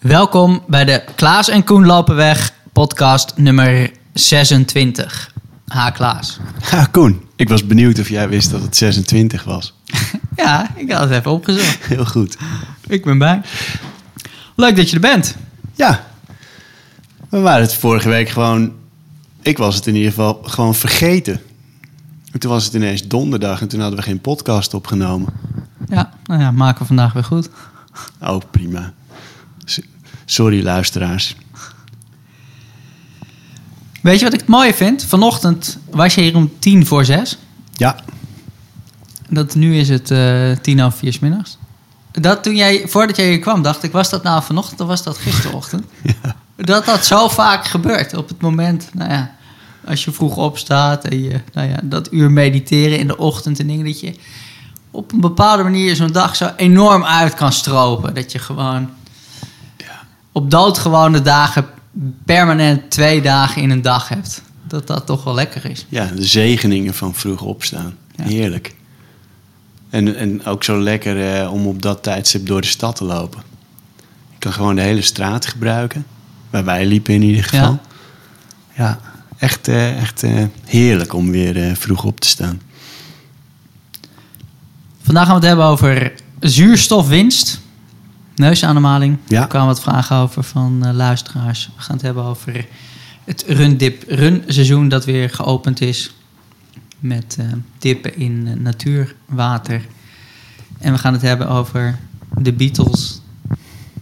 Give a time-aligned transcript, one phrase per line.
[0.00, 5.32] Welkom bij de Klaas en Koen lopen weg podcast nummer 26.
[5.68, 6.38] Ha Klaas.
[6.70, 9.74] Ja, Koen, ik was benieuwd of jij wist dat het 26 was.
[10.36, 11.86] Ja, ik had het even opgezocht.
[11.94, 12.36] Heel goed.
[12.86, 13.40] Ik ben bij.
[14.56, 15.36] Leuk dat je er bent.
[15.74, 16.06] Ja,
[17.28, 18.72] we waren het vorige week gewoon...
[19.42, 21.40] Ik was het in ieder geval gewoon vergeten.
[22.32, 25.32] En toen was het ineens donderdag en toen hadden we geen podcast opgenomen.
[25.88, 27.50] Ja, nou ja, maken we vandaag weer goed.
[28.20, 28.92] Oh, prima.
[30.30, 31.36] Sorry, luisteraars.
[34.02, 35.04] Weet je wat ik het mooie vind?
[35.04, 37.38] Vanochtend was je hier om tien voor zes.
[37.72, 37.96] Ja,
[39.28, 41.58] Dat, nu is het eh, tien over vier 's middags.
[42.12, 45.02] Dat toen jij, voordat jij hier kwam, dacht ik, was dat nou vanochtend of was
[45.02, 45.84] dat gisterochtend?
[46.56, 49.34] Dat dat zo vaak gebeurt op het moment, nou ja,
[49.84, 53.66] als je vroeg opstaat en je, nou ja, dat uur mediteren in de ochtend en
[53.66, 54.14] dingen, dat je
[54.90, 58.14] op een bepaalde manier zo'n dag zo enorm uit kan stropen.
[58.14, 58.90] Dat je gewoon
[60.32, 61.66] op doodgewone dagen
[62.24, 64.42] permanent twee dagen in een dag hebt.
[64.66, 65.86] Dat dat toch wel lekker is.
[65.88, 67.96] ja, de zegeningen van vroeg opstaan.
[68.16, 68.24] Ja.
[68.24, 68.74] Heerlijk.
[69.90, 73.42] En, en ook zo lekker eh, om op dat tijdstip door de stad te lopen.
[74.30, 76.06] Je kan gewoon de hele straat gebruiken.
[76.50, 77.78] Waar wij liepen in ieder geval.
[78.76, 79.00] Ja,
[79.38, 82.60] echt, eh, echt eh, heerlijk om weer eh, vroeg op te staan.
[85.02, 87.60] Vandaag gaan we het hebben over zuurstofwinst,
[88.40, 89.18] neusademhaling.
[89.26, 89.42] Ja.
[89.42, 91.70] Er kwamen wat vragen over van eh, luisteraars.
[91.76, 92.66] We gaan het hebben over
[93.24, 96.14] het rundip run seizoen dat weer geopend is.
[96.98, 97.46] Met eh,
[97.78, 99.86] dippen in eh, natuurwater.
[100.78, 101.98] En we gaan het hebben over
[102.38, 103.20] de Beatles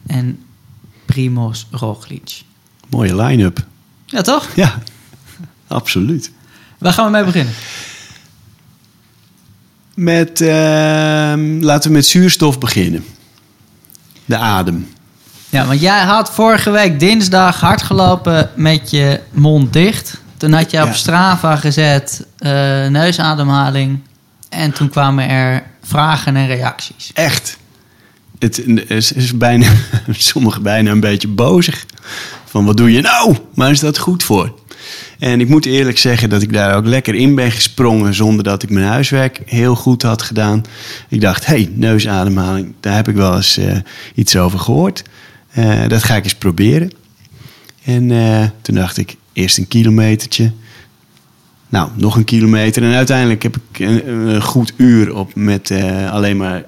[0.06, 0.42] en
[1.04, 2.42] Primoz Roglic.
[2.88, 3.66] Mooie line-up.
[4.06, 4.48] Ja, toch?
[4.54, 4.78] Ja,
[5.66, 6.32] absoluut.
[6.78, 7.54] Waar gaan we mee beginnen?
[9.94, 13.04] Met, ehm, laten we met zuurstof beginnen.
[14.28, 14.88] De adem.
[15.48, 20.20] Ja, want jij had vorige week dinsdag hard gelopen met je mond dicht.
[20.36, 20.92] Toen had je op Ja.
[20.92, 22.50] Strava gezet eh,
[22.86, 24.00] neusademhaling.
[24.48, 27.10] En toen kwamen er vragen en reacties.
[27.14, 27.58] Echt.
[28.38, 29.66] Het is, is bijna,
[30.10, 31.86] sommigen bijna een beetje bozig.
[32.44, 33.36] Van wat doe je nou?
[33.54, 34.54] Maar is dat goed voor?
[35.18, 38.62] En ik moet eerlijk zeggen dat ik daar ook lekker in ben gesprongen zonder dat
[38.62, 40.62] ik mijn huiswerk heel goed had gedaan.
[41.08, 43.76] Ik dacht, hé, hey, neusademhaling, daar heb ik wel eens eh,
[44.14, 45.02] iets over gehoord.
[45.50, 46.92] Eh, dat ga ik eens proberen.
[47.84, 50.52] En eh, toen dacht ik, eerst een kilometertje.
[51.68, 52.82] Nou, nog een kilometer.
[52.82, 55.70] En uiteindelijk heb ik een, een goed uur op met
[56.10, 56.64] alleen maar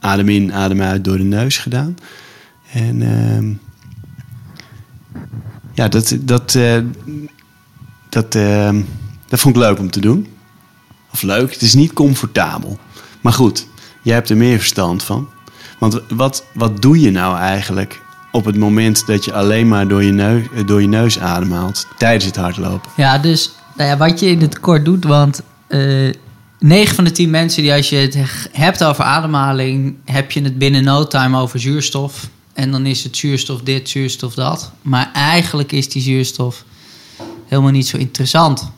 [0.00, 1.96] adem in, adem uit door de neus gedaan.
[2.72, 3.52] En ehm,
[5.74, 6.58] ja, dat, dat,
[8.12, 8.80] dat, ehm,
[9.28, 10.26] dat vond ik leuk om te doen.
[11.12, 12.78] Of leuk, het is niet comfortabel.
[13.20, 13.66] Maar goed,
[14.02, 15.28] jij hebt er meer verstand van.
[15.78, 18.02] Want wat, wat doe je nou eigenlijk
[18.32, 21.86] op het moment dat je alleen maar door je neus, eh, door je neus ademhaalt
[21.98, 22.90] tijdens het hardlopen?
[22.96, 26.10] Ja, dus nou ja, wat je in het kort doet, want eh
[26.58, 28.18] 9 van de 10 mensen die als je het
[28.52, 32.28] hebt over ademhaling, heb je het binnen no time over zuurstof.
[32.52, 34.72] En dan is het zuurstof dit, zuurstof dat.
[34.82, 36.64] Maar eigenlijk is die zuurstof
[37.52, 38.70] helemaal niet zo interessant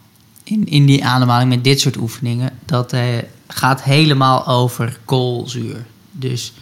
[0.44, 2.58] in, in die ademhaling met dit soort oefeningen.
[2.64, 3.02] Dat eh,
[3.48, 5.86] gaat helemaal over koolzuur.
[6.10, 6.52] Dus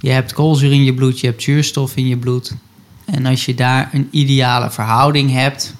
[0.00, 2.54] je hebt koolzuur in je bloed, je hebt zuurstof in je bloed.
[3.04, 5.74] En als je daar een ideale verhouding hebt,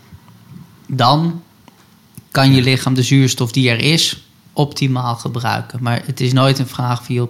[0.86, 1.42] dan
[2.30, 5.82] kan je lichaam de zuurstof die er is optimaal gebruiken.
[5.82, 7.28] Maar het is nooit een vraag van je,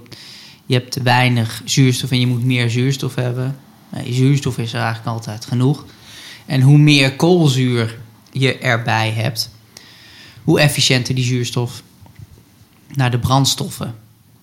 [0.66, 3.56] je hebt te weinig zuurstof en je moet meer zuurstof hebben.
[3.88, 5.84] Nee, zuurstof is er eigenlijk altijd genoeg.
[6.47, 7.98] En hoe meer koolzuur
[8.32, 9.50] je erbij hebt,
[10.44, 11.82] hoe efficiënter die zuurstof
[12.94, 13.94] naar de brandstoffen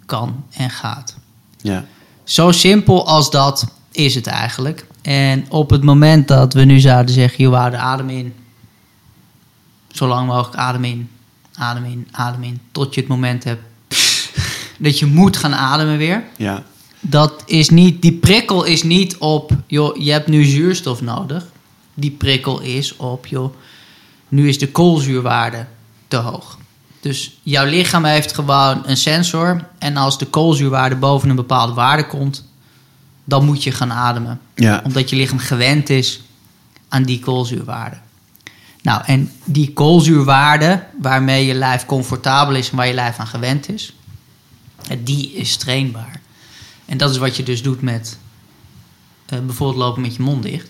[0.05, 1.15] kan en gaat.
[1.61, 1.85] Ja,
[2.23, 4.85] Zo simpel als dat is het eigenlijk.
[5.01, 8.33] En op het moment dat we nu zouden zeggen, hou de adem in.
[9.91, 11.09] Zo lang mogelijk adem in,
[11.53, 12.59] adem in, adem in.
[12.71, 13.61] Tot je het moment hebt
[14.79, 16.23] dat je moet gaan ademen weer.
[16.37, 16.63] ja,
[16.99, 21.45] Dat is niet, die prikkel is niet op, joh, je hebt nu zuurstof nodig.
[21.99, 23.55] Die prikkel is op, joh,
[24.27, 25.65] nu is de koolzuurwaarde
[26.07, 26.57] te hoog.
[26.99, 29.67] Dus jouw lichaam heeft gewoon een sensor.
[29.77, 32.47] En als de koolzuurwaarde boven een bepaalde waarde komt,
[33.23, 34.39] dan moet je gaan ademen.
[34.55, 34.81] ja.
[34.83, 36.21] Omdat je lichaam gewend is
[36.87, 37.97] aan die koolzuurwaarde.
[38.81, 43.69] Nou, en die koolzuurwaarde waarmee je lijf comfortabel is en waar je lijf aan gewend
[43.69, 43.93] is,
[45.03, 46.21] die is trainbaar.
[46.85, 48.17] En dat is wat je dus doet met
[49.25, 50.69] eh, bijvoorbeeld lopen met je mond dicht.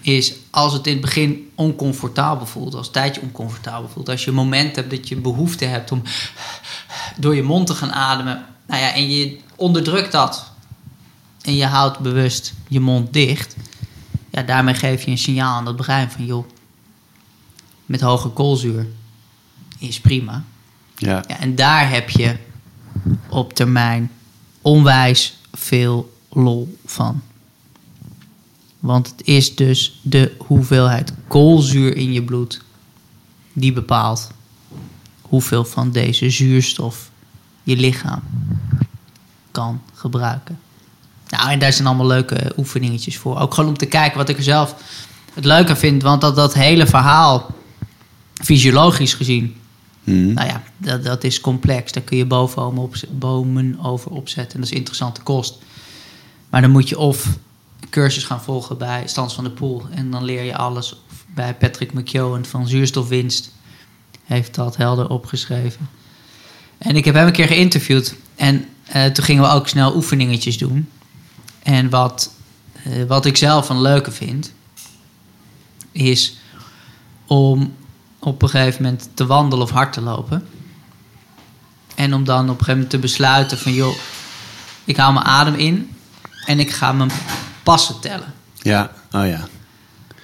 [0.00, 4.28] Is als het in het begin oncomfortabel voelt, als het tijdje oncomfortabel voelt, als je
[4.28, 6.02] een moment hebt dat je behoefte hebt om
[7.16, 10.50] door je mond te gaan ademen, nou ja, en je onderdrukt dat
[11.42, 13.56] en je houdt bewust je mond dicht,
[14.30, 16.46] ja, daarmee geef je een signaal aan dat brein van joh,
[17.86, 18.86] met hoge koolzuur
[19.78, 20.44] is prima.
[20.96, 21.24] Ja.
[21.26, 22.36] Ja, en daar heb je
[23.28, 24.10] op termijn
[24.62, 27.22] onwijs veel lol van.
[28.80, 32.60] Want het is dus de hoeveelheid koolzuur in je bloed
[33.52, 34.30] die bepaalt
[35.20, 37.10] hoeveel van deze zuurstof
[37.62, 38.22] je lichaam
[39.50, 40.58] kan gebruiken.
[41.28, 43.38] Nou, en daar zijn allemaal leuke oefeningetjes voor.
[43.38, 44.74] Ook gewoon om te kijken wat ik er zelf
[45.34, 46.02] het leuke vind.
[46.02, 47.46] Want dat, dat hele verhaal,
[48.34, 49.54] fysiologisch gezien,
[50.04, 50.32] Mhm.
[50.32, 51.92] nou ja, dat, dat is complex.
[51.92, 54.54] Daar kun je bomen, op, bomen over opzetten.
[54.54, 55.58] En dat is interessante kost.
[56.50, 57.38] Maar dan moet je of
[57.90, 59.82] cursus gaan volgen bij Stans van de Poel.
[59.90, 61.02] En dan leer je alles.
[61.26, 63.52] Bij Patrick McKeown van zuurstofwinst
[64.24, 65.88] heeft dat helder opgeschreven.
[66.78, 68.14] En ik heb hem een keer geïnterviewd.
[68.36, 70.88] En eh, toen gingen we ook snel oefeningetjes doen.
[71.62, 72.30] En wat,
[72.72, 74.52] eh, wat ik zelf een leuke vind...
[75.92, 76.36] is
[77.26, 77.74] om
[78.18, 80.46] op een gegeven moment te wandelen of hard te lopen.
[81.94, 83.72] En om dan op een gegeven moment te besluiten van...
[83.72, 83.94] joh,
[84.84, 85.90] ik haal mijn adem in
[86.46, 87.10] en ik ga mijn
[87.62, 88.34] passen tellen.
[88.62, 89.48] Ja, oh ja.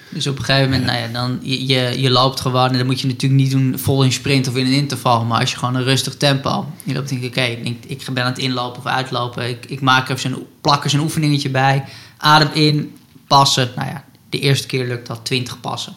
[0.08, 2.70] Dus op een gegeven moment, nou ja, dan, je, je, je loopt gewoon...
[2.70, 5.24] en dat moet je natuurlijk niet doen vol in sprint of in een interval...
[5.24, 6.72] maar als je gewoon een rustig tempo...
[6.84, 9.48] je loopt denk ik, oké, ik, ik ben aan het inlopen of uitlopen...
[9.48, 11.84] ik, ik maak er zo'n, plak er zo'n oefeningetje bij...
[12.16, 12.96] adem in,
[13.26, 13.70] passen.
[13.76, 15.96] Nou ja, de eerste keer lukt dat 20 passen.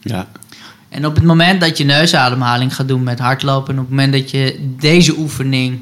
[0.00, 0.28] Ja.
[0.88, 3.74] En op het moment dat je neusademhaling gaat doen met hardlopen...
[3.74, 5.80] en op het moment dat je deze oefening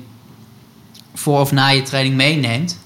[1.15, 2.79] voor of na je training meeneemt...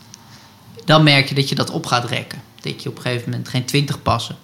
[0.91, 2.43] dan merk je dat je dat op gaat rekken.
[2.61, 4.37] Dat je op een gegeven moment geen 20 passen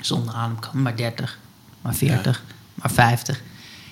[0.00, 1.38] zonder adem kan, maar 30,
[1.80, 2.42] maar 40,
[2.74, 3.42] maar 50.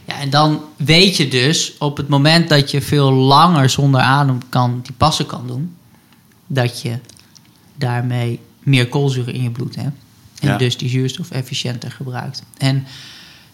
[0.05, 4.49] Ja, en dan weet je dus op het moment dat je veel langer zonder adem
[4.49, 5.77] kan, die passen kan doen...
[6.47, 6.99] dat je
[7.75, 9.97] daarmee meer koolzuur in je bloed hebt.
[10.41, 10.57] En Ja.
[10.57, 12.43] dus die zuurstof efficiënter gebruikt.
[12.59, 12.87] En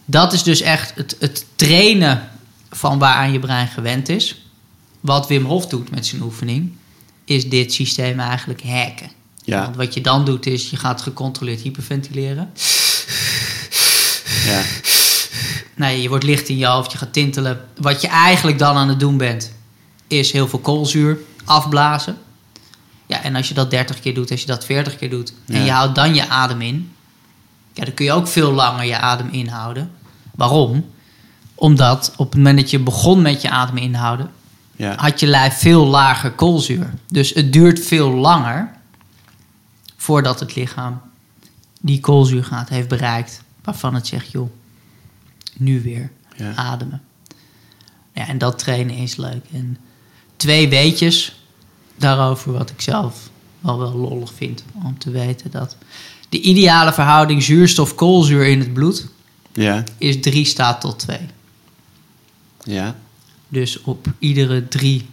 [0.05, 2.29] dat is dus echt het, het trainen
[2.69, 4.41] van waaraan je brein gewend is.
[4.99, 6.71] Wat Wim Hof doet met zijn oefening,
[7.29, 9.09] is dit systeem eigenlijk hacken.
[9.43, 9.61] Ja.
[9.61, 12.51] Want wat je dan doet is, je gaat gecontroleerd hyperventileren.
[14.45, 14.61] Ja.
[15.75, 17.65] Nou, je wordt licht in je hoofd, je gaat tintelen.
[17.77, 19.51] Wat je eigenlijk dan aan het doen bent,
[20.07, 22.17] is heel veel koolzuur afblazen.
[23.05, 25.33] Ja, en als je dat 30 keer doet, als je dat 40 keer doet...
[25.47, 26.91] en je houdt dan je adem in...
[27.73, 29.91] ja, dan kun je ook veel langer je adem inhouden.
[30.35, 30.89] Waarom?
[31.55, 34.31] Omdat op het moment dat je begon met je adem inhouden...
[34.79, 34.95] Ja.
[34.97, 36.93] had je lijf veel lager koolzuur.
[37.07, 38.71] Dus het duurt veel langer...
[39.97, 41.01] voordat het lichaam
[41.81, 43.41] die koolzuurgraad heeft bereikt...
[43.63, 44.49] waarvan het zegt, joh,
[45.57, 46.55] nu weer Ja.
[46.55, 47.01] ademen.
[48.13, 49.45] Ja, en dat trainen is leuk.
[49.53, 49.77] En
[50.35, 51.41] twee weetjes
[51.95, 53.29] daarover wat ik zelf
[53.59, 54.63] wel wel lollig vind.
[54.83, 55.75] Om te weten dat
[56.29, 59.07] de ideale verhouding zuurstof-koolzuur in het bloed
[59.53, 59.83] Ja.
[59.97, 61.17] is 3 staat tot 2.
[62.63, 62.95] Ja.
[63.49, 65.09] Dus op iedere drie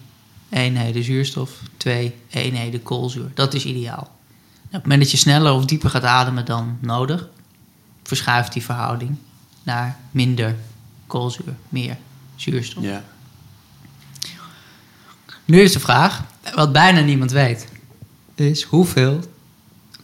[0.48, 3.30] eenheden zuurstof, twee eenheden koolzuur.
[3.34, 4.14] Dat is ideaal.
[4.60, 7.28] En op het moment dat je sneller of dieper gaat ademen dan nodig,
[8.02, 9.16] verschuift die verhouding
[9.62, 10.56] naar minder
[11.06, 11.96] koolzuur, meer
[12.36, 12.84] zuurstof.
[12.84, 13.04] Ja.
[15.44, 16.24] Nu is de vraag,
[16.54, 17.68] wat bijna niemand weet,
[18.34, 19.20] is hoeveel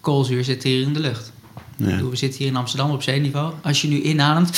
[0.00, 1.32] koolzuur zit hier in de lucht?
[1.76, 2.04] Ja.
[2.04, 3.54] We zitten hier in Amsterdam op zeeniveau.
[3.62, 4.50] Als je nu inademt,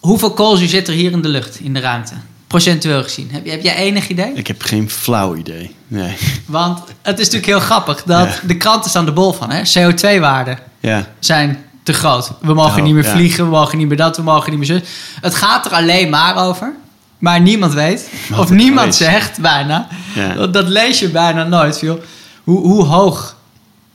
[0.00, 2.14] hoeveel koolzuur zit er hier in de lucht, in de ruimte?
[2.46, 3.28] Procentueel gezien.
[3.32, 4.32] Heb, je- heb jij enig idee?
[4.34, 5.74] Ik heb geen flauw idee.
[5.88, 6.16] Nee.
[6.46, 8.46] Want het is natuurlijk heel grappig dat Ja.
[8.46, 9.50] de kranten staan er bol van.
[9.50, 9.62] hè?
[9.62, 11.06] CO2-waarden Ja.
[11.18, 12.32] zijn te groot.
[12.40, 13.10] We mogen Oh, niet meer ja.
[13.10, 14.86] vliegen, we mogen niet meer dat, we mogen niet meer zo.
[15.20, 16.74] Het gaat er alleen maar over.
[17.18, 18.96] Maar niemand weet, Wat of niemand is.
[18.96, 19.88] zegt bijna,
[20.36, 22.00] dat, dat lees je bijna nooit, joh.
[22.44, 23.36] Hoe, hoe hoog,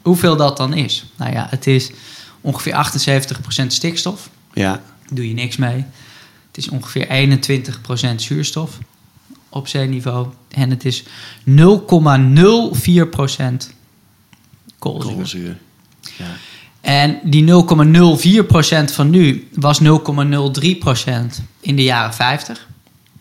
[0.02, 1.06] hoeveel dat dan is.
[1.16, 1.90] Nou ja, het is
[2.42, 4.82] ongeveer 78% stikstof, Ja.
[5.16, 5.86] Doe je niks mee.
[6.48, 7.30] Het is ongeveer
[8.12, 8.78] 21% zuurstof
[9.50, 10.28] op zeeniveau.
[10.50, 11.08] En het is 0,04%
[14.80, 15.14] koolzuur.
[15.14, 15.58] Koolzuur.
[16.18, 16.36] Ja.
[16.82, 17.52] En die
[18.90, 19.88] 0,04% van nu was 0,03%
[21.60, 22.68] in de jaren 50.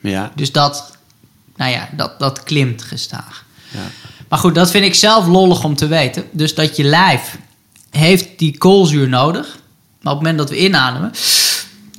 [0.00, 0.32] Ja.
[0.34, 0.98] Dus dat,
[1.56, 3.44] nou ja, dat, dat klimt gestaag.
[3.70, 3.90] Ja.
[4.28, 6.24] Maar goed, dat vind ik zelf lollig om te weten.
[6.30, 7.38] Dus dat je lijf
[7.90, 9.58] heeft die koolzuur nodig.
[10.00, 11.10] Maar op het moment dat we inademen,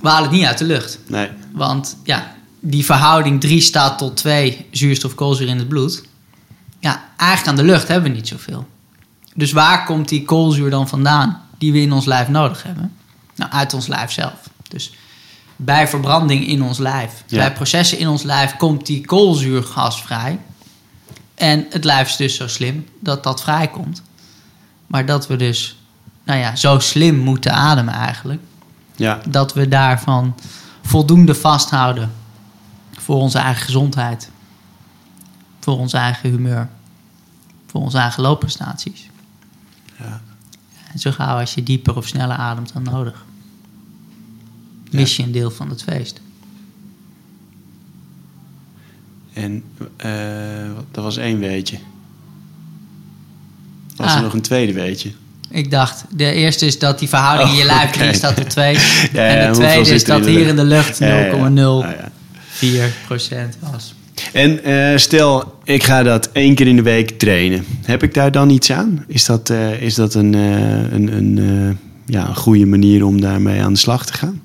[0.04, 1.00] we halen het niet uit de lucht.
[1.08, 1.30] Nee.
[1.52, 6.04] Want ja, die verhouding 3 staat tot 2 zuurstof-koolzuur in het bloed.
[6.80, 8.68] Ja, eigenlijk aan de lucht hebben we niet zoveel.
[9.36, 12.94] Dus waar komt die koolzuur dan vandaan die we in ons lijf nodig hebben?
[13.36, 14.34] Nou, uit ons lijf zelf.
[14.70, 14.94] Dus
[15.56, 17.38] bij verbranding in ons lijf, Ja.
[17.38, 20.40] bij processen in ons lijf komt die koolzuurgas vrij.
[21.36, 24.02] En het lijf is dus zo slim dat dat vrijkomt.
[24.88, 25.78] Maar dat we dus
[26.24, 28.42] nou ja, zo slim moeten ademen eigenlijk.
[28.96, 30.36] Ja, Dat we daarvan
[30.82, 32.12] voldoende vasthouden.
[32.92, 34.30] Voor onze eigen gezondheid.
[35.60, 36.70] Voor ons eigen humeur.
[37.68, 39.10] Voor onze eigen loopprestaties.
[40.00, 40.22] Ja.
[40.94, 43.26] En zo gauw als je dieper of sneller ademt dan nodig.
[44.92, 46.22] Mis je een deel van het feest.
[49.34, 49.64] en
[49.96, 51.80] eh, dat was één weetje.
[53.96, 54.16] Was Ah.
[54.16, 55.14] er nog een tweede weetje?
[55.54, 58.74] Ik dacht, de eerste is dat die verhouding in je Oh, lijf, die er twee.
[58.74, 58.80] Ja,
[59.14, 61.50] ja, en de tweede is dat hier in de lucht 0,04% Ja,
[61.90, 62.12] ja.
[62.60, 63.50] Ja.
[63.72, 63.96] was.
[64.34, 67.66] En eh, stel, ik ga dat één keer in de week trainen.
[67.86, 69.06] Heb ik daar dan iets aan?
[69.08, 73.62] Is dat, eh, is dat een, eh, een, een, ja, een goede manier om daarmee
[73.62, 74.42] aan de slag te gaan?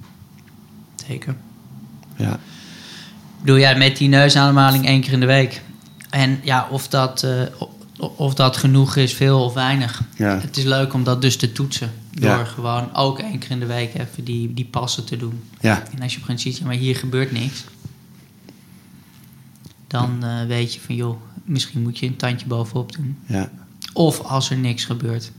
[1.08, 1.34] Zeker.
[2.16, 2.38] Ja,
[3.44, 5.60] Doe jij met die neusademhaling één keer in de week.
[6.10, 7.26] En ja, of dat,
[7.98, 10.02] of dat genoeg is, veel of weinig.
[10.16, 11.92] ja, Het is leuk om dat dus te toetsen.
[12.12, 12.44] Door Ja.
[12.44, 15.42] gewoon ook één keer in de week even die, die passen te doen.
[15.60, 17.64] ja, En als je op een ziet, ja, maar hier gebeurt niks.
[19.86, 23.18] Dan eh, weet je van, joh, misschien moet je een tandje bovenop doen.
[23.26, 23.50] ja,
[23.92, 25.30] Of als er niks gebeurt,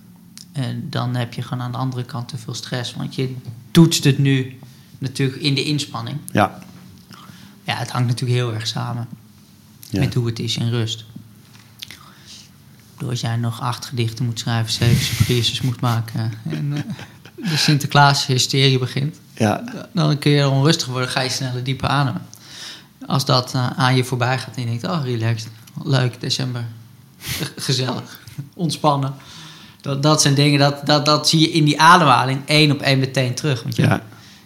[0.51, 2.93] eh, dan heb je gewoon aan de andere kant te veel stress.
[2.93, 3.35] Want je
[3.71, 4.59] toetst het nu
[4.97, 6.17] natuurlijk in de inspanning.
[6.31, 6.59] ja,
[7.63, 9.07] Ja, het hangt natuurlijk heel erg samen
[9.91, 11.05] met hoe het is in rust.
[13.07, 16.83] Als jij nog acht gedichten moet schrijven, zeven surprises moet maken en eh,
[17.49, 19.63] de Sinterklaas-hysterie begint, ja,
[19.93, 22.21] dan kun je onrustig worden, ga je sneller dieper ademen.
[23.05, 25.51] Als dat eh, aan je voorbij gaat en je denkt, oh relaxed,
[25.83, 26.65] leuk, december,
[27.55, 28.19] gezellig,
[28.53, 29.13] ontspannen.
[29.81, 32.99] Dat, dat zijn dingen, dat, dat, dat zie je in die ademhaling één op één
[32.99, 33.63] meteen terug.
[33.63, 34.03] Want ja,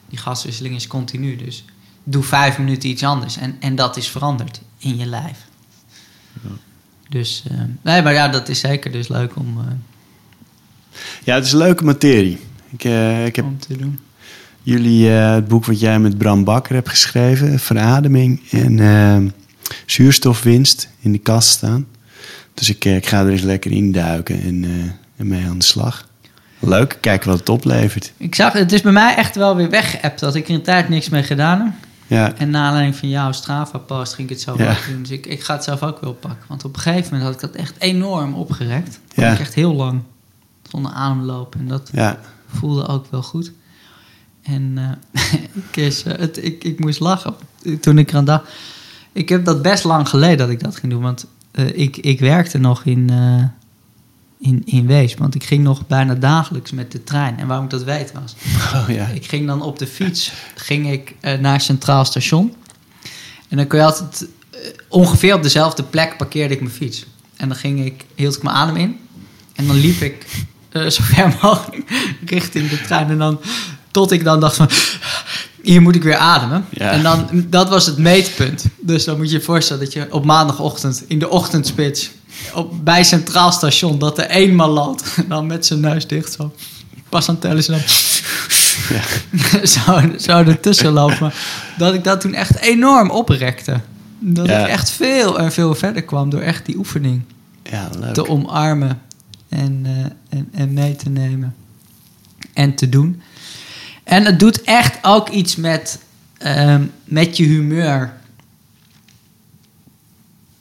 [0.10, 1.66] die gaswisseling is continu, dus
[2.04, 3.38] doe vijf minuten iets anders.
[3.38, 5.38] En, en dat is veranderd in je lijf.
[7.14, 9.74] Dus, eh, nee, maar ja, dat is zeker dus leuk om, eh,
[11.24, 12.40] ja, het is een leuke materie.
[12.72, 14.00] Ik, eh, ik heb om te doen.
[14.66, 19.34] jullie het boek wat jij met Bram Bakker hebt geschreven, Verademing en
[19.86, 21.88] zuurstofwinst, in de kast staan.
[22.54, 24.72] Dus ik, ik ga er eens lekker induiken en, eh,
[25.18, 26.08] en mee aan de slag.
[26.60, 28.14] Leuk, kijken wat het oplevert.
[28.18, 30.90] Ik zag, het is bij mij echt wel weer weggeappt dat ik er een tijd
[30.90, 31.74] niks mee gedaan heb.
[32.08, 34.72] Ja, En na aanleiding van jouw Strava-post ging ik het zelf Ja.
[34.72, 35.02] ook doen.
[35.02, 36.46] Dus ik, ik ga het zelf ook wel pakken.
[36.48, 39.00] Want op een gegeven moment had ik dat echt enorm opgerekt.
[39.16, 39.32] Ja.
[39.32, 40.02] ik echt heel lang
[40.70, 41.60] zonder adem lopen.
[41.60, 43.52] En dat ja, voelde ook wel goed.
[44.44, 44.74] En
[45.12, 45.24] eh,
[45.70, 47.34] ik, is, eh, het, ik, ik moest lachen
[47.82, 48.50] toen ik eraan dacht.
[49.12, 51.02] Ik heb dat best lang geleden dat ik dat ging doen.
[51.02, 53.10] Want eh, ik, ik werkte nog in,
[54.44, 55.14] in, in Wees.
[55.14, 57.38] Want ik ging nog bijna dagelijks met de trein.
[57.38, 58.36] En waarom ik dat weet was...
[58.76, 59.08] oh ja.
[59.08, 62.54] Ik ging dan op de fiets ging ik, eh, naar Centraal Station.
[63.50, 64.28] En dan kun je altijd...
[64.52, 67.06] eh, ongeveer op dezelfde plek parkeerde ik mijn fiets.
[67.36, 69.00] En dan ging ik, hield ik mijn adem in.
[69.56, 70.26] En dan liep ik
[70.70, 71.84] eh, zo ver mogelijk
[72.26, 73.10] richting de trein.
[73.10, 73.40] En dan,
[73.92, 74.70] tot ik dan dacht van...
[75.62, 76.66] Hier moet ik weer ademen.
[76.70, 76.92] Ja.
[76.92, 78.66] En dan, dat was het meetpunt.
[78.82, 81.04] Dus dan moet je je voorstellen dat je op maandagochtend...
[81.08, 82.12] in de ochtendspits
[82.54, 84.00] op, bij Centraal Station...
[84.00, 85.16] dat er eenmaal loopt.
[85.30, 86.54] Dan met zijn neus dicht zo.
[87.10, 87.82] Pas aan het tellen is dan...
[89.68, 91.32] zou, zou ertussen lopen.
[91.78, 93.80] Dat ik dat toen echt enorm oprekte.
[94.20, 94.60] Dat Ja.
[94.64, 97.22] ik echt veel en veel verder kwam door echt die oefening
[97.64, 98.14] Ja, leuk.
[98.14, 99.02] te omarmen
[99.50, 101.56] en, eh, en, en mee te nemen
[102.54, 103.22] en te doen.
[104.04, 106.00] En het doet echt ook iets met,
[106.38, 108.14] ehm, met je humeur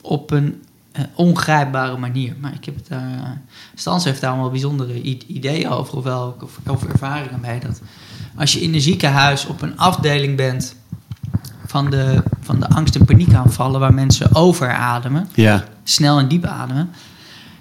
[0.01, 2.35] op een eh, ongrijpbare manier.
[2.41, 3.11] Maar ik heb het daar.
[3.13, 3.31] eh,
[3.75, 7.61] Stans heeft daar allemaal bijzondere ideeën over, of, wel, of, of ervaringen mee.
[7.61, 7.81] Dat
[8.37, 10.75] als je in een ziekenhuis op een afdeling bent
[11.67, 16.91] van de, van de angst- en paniekaanvallen, waar mensen overademen, Ja, snel en diep ademen.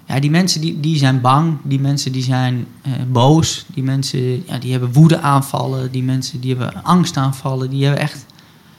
[0.06, 4.46] Ja, die mensen die, die zijn bang, die mensen die zijn eh, boos, die mensen
[4.46, 8.26] ja, die hebben woedeaanvallen, die mensen die hebben angstaanvallen, die hebben echt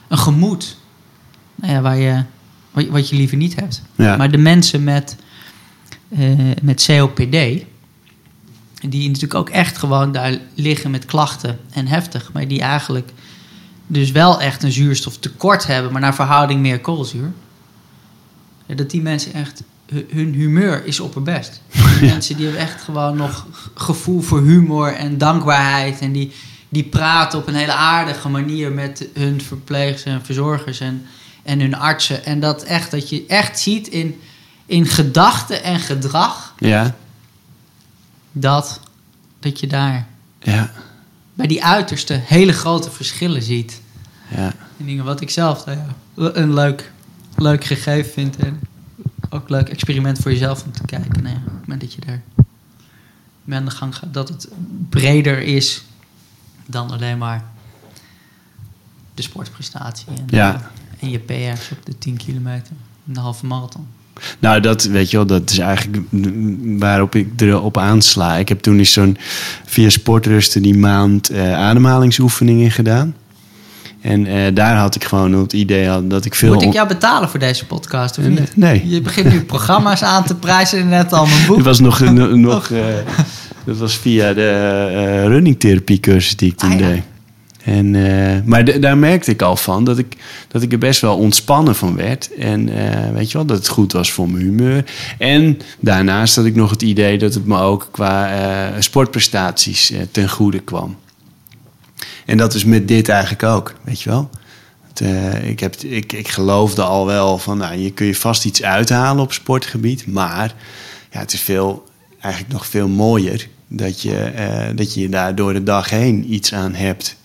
[0.08, 0.76] een gemoed
[1.54, 2.22] nou ja, waar je,
[2.90, 3.82] wat, je- liever niet hebt.
[3.94, 5.16] ja, Maar de mensen met,
[6.08, 6.30] eh,
[6.62, 7.64] met COPD,
[8.88, 13.10] die natuurlijk ook echt gewoon daar liggen met klachten en heftig, maar die eigenlijk
[13.86, 17.32] dus wel echt een zuurstoftekort hebben, maar naar verhouding meer koolzuur.
[18.66, 21.60] Dat die mensen echt, hu- hun humeur is opperbest.
[22.00, 26.32] Die mensen die hebben echt gewoon nog gevoel voor humor en dankbaarheid en die,
[26.68, 31.06] die praten op een hele aardige manier met hun verpleegsters en verzorgers en,
[31.44, 32.24] en hun artsen.
[32.24, 34.20] En dat echt, dat je echt ziet in,
[34.66, 36.94] in gedachten en gedrag ja,
[38.32, 38.80] dat,
[39.40, 40.06] dat je daar
[40.38, 40.72] ja,
[41.34, 43.80] bij die uiterste hele grote verschillen ziet.
[44.28, 44.52] ja.
[44.78, 45.86] En dingen wat ik zelf nou ja,
[46.34, 46.92] een leuk,
[47.36, 48.36] leuk gegeven vind.
[48.36, 48.60] En
[49.30, 51.22] ook leuk experiment voor jezelf om te kijken.
[51.22, 52.22] Nou ja, op het moment dat je daar
[53.44, 54.48] mee aan de gang gaat, dat het
[54.88, 55.84] breder is
[56.66, 57.44] dan alleen maar
[59.14, 60.70] de sportprestatie en, Ja.
[61.04, 62.72] En je PR's op de 10 kilometer,
[63.04, 63.86] de halve marathon.
[64.38, 66.02] Nou, dat weet je wel, dat is eigenlijk
[66.80, 68.36] waarop ik erop aansla.
[68.36, 69.16] Ik heb toen eens zo'n
[69.64, 73.14] via Sportrusten die maand eh, ademhalingsoefeningen gedaan.
[74.00, 76.54] En eh, daar had ik gewoon het idee had dat ik veel.
[76.54, 78.56] Moet ik jou betalen voor deze podcast of Nee, niet?
[78.56, 78.88] nee.
[78.88, 81.56] Je begint nu programma's aan te prijzen, net al mijn boek.
[81.56, 82.84] Het was nog, no- nog eh,
[83.64, 84.48] dat was via de
[84.94, 86.86] eh running therapie cursus die ik toen Ah, ja.
[86.88, 87.02] deed.
[87.64, 90.16] En, eh, maar daar merkte ik al van dat ik,
[90.48, 92.34] dat ik er best wel ontspannen van werd.
[92.34, 94.84] En eh, weet je wel, dat het goed was voor mijn humeur.
[95.18, 100.28] En daarnaast had ik nog het idee dat het me ook qua eh, sportprestaties ten
[100.28, 100.96] goede kwam.
[102.24, 104.30] En dat is met dit eigenlijk ook, weet je wel.
[105.42, 109.22] Ik, heb, ik, ik geloofde al wel van, nou, je kun je vast iets uithalen
[109.22, 110.06] op sportgebied.
[110.06, 110.54] Maar
[111.10, 111.84] ja, het is veel,
[112.20, 114.32] eigenlijk nog veel mooier dat je,
[114.74, 117.16] dat je daar door de dag heen iets aan hebt.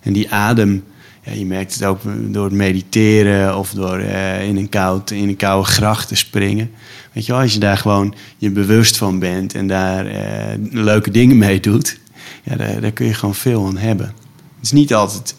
[0.00, 0.84] En die adem,
[1.22, 2.00] ja, je merkt het ook
[2.32, 6.70] door het mediteren of door eh, in, een koud, in een koude gracht te springen.
[7.12, 11.10] Weet je wel, als je daar gewoon je bewust van bent en daar eh, leuke
[11.10, 11.98] dingen mee doet,
[12.42, 14.06] ja, daar, daar kun je gewoon veel aan hebben.
[14.06, 15.34] Het is niet altijd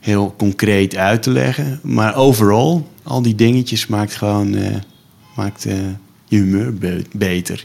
[0.00, 4.76] heel concreet uit te leggen, maar overal, al die dingetjes maakt gewoon eh,
[5.36, 7.64] maakt, je humeur be- beter.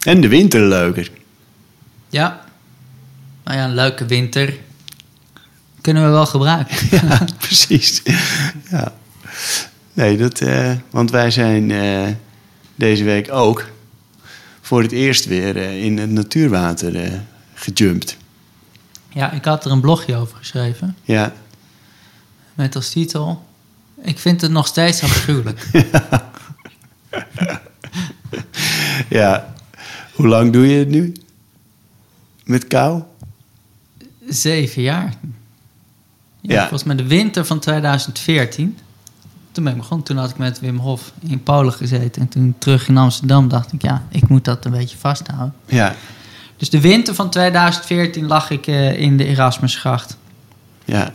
[0.00, 1.10] En de winter leuker.
[2.08, 2.44] Ja.
[3.44, 4.54] Nou ja, een leuke winter.
[5.84, 6.76] Kunnen we wel gebruiken.
[7.08, 8.02] Ja, precies.
[8.70, 8.92] Ja.
[9.92, 12.08] Nee, dat, eh, want wij zijn eh,
[12.74, 13.70] deze week ook
[14.60, 17.22] voor het eerst weer eh, in het natuurwater
[17.54, 18.16] gejumpt.
[19.08, 20.96] Ja, ik had er een blogje over geschreven.
[21.02, 21.32] Ja,
[22.54, 23.44] Met als titel...
[24.02, 25.68] Ik vind het nog steeds afschuwelijk.
[29.20, 29.54] ja.
[30.12, 31.12] Hoe lang doe je het nu?
[32.44, 33.02] Met kou?
[34.28, 35.14] Zeven jaar.
[36.52, 36.60] Ja.
[36.60, 38.78] Volgens mij de winter van 2014.
[39.52, 40.06] Toen ben ik begonnen.
[40.06, 42.22] Toen had ik met Wim Hof in Polen gezeten.
[42.22, 43.82] En toen terug in Amsterdam dacht ik...
[43.82, 45.54] Ja, ik moet dat een beetje vasthouden.
[45.66, 45.94] Ja,
[46.56, 50.16] Dus de winter van 2014 lag ik eh, in de Erasmusgracht.
[50.84, 51.10] ja,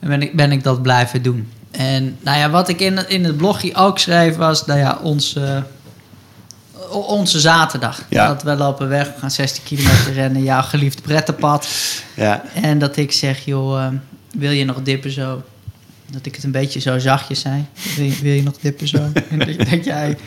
[0.00, 1.48] En ben ik, ben ik dat blijven doen.
[1.70, 5.62] En nou ja, wat ik in, in het blogje ook schreef was, nou ja, onze,
[6.90, 8.02] onze zaterdag.
[8.08, 8.26] Ja.
[8.26, 11.68] Dat we lopen weg, we gaan 16 kilometer rennen, jouw geliefd prettenpad.
[12.16, 13.92] ja, En dat ik zeg, joh, eh,
[14.34, 15.42] wil je nog dippen zo?
[16.10, 17.66] Dat ik het een beetje zo zachtjes zei.
[17.96, 18.98] Wil je, nog dippen zo?
[19.30, 20.18] en dat denk jij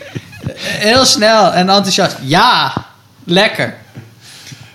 [0.42, 2.86] eh, heel snel en enthousiast, ja,
[3.24, 3.76] lekker.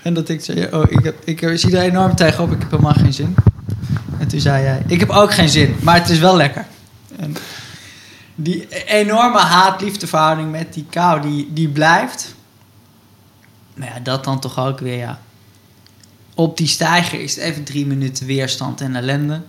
[0.02, 2.92] En dat ik zei, oh, ik, heb, ik zie er enorm tegenop, ik heb helemaal
[2.92, 3.34] geen zin.
[4.18, 6.66] En toen zei jij, ik heb ook geen zin, maar het is wel lekker.
[7.16, 7.36] En
[8.34, 12.34] die enorme haat-liefdeverhouding met die kou, die, die blijft.
[13.74, 15.18] Maar ja, dat dan toch ook weer, ja.
[16.34, 19.40] Op die stijger is het even drie minuten weerstand en ellende.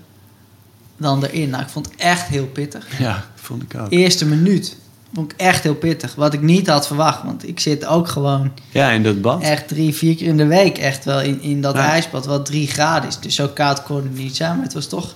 [0.97, 1.49] Dan erin.
[1.49, 2.99] Nou, ik vond het echt heel pittig.
[2.99, 3.91] ja, vond ik ook.
[3.91, 4.77] Eerste minuut
[5.13, 6.15] vond ik echt heel pittig.
[6.15, 7.23] Wat ik niet had verwacht.
[7.23, 9.41] Want ik zit ook gewoon Ja, in dat bad.
[9.41, 11.89] echt drie, vier keer in de week echt wel in, in dat Ja.
[11.89, 12.25] ijsbad.
[12.25, 13.19] Wat drie graden is.
[13.19, 14.55] Dus zo koud kon het niet zijn.
[14.55, 15.13] Maar het was toch